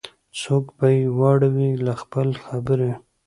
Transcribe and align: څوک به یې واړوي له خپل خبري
څوک 0.41 0.65
به 0.77 0.87
یې 0.97 1.05
واړوي 1.17 1.71
له 1.85 1.93
خپل 2.01 2.29
خبري 2.45 2.91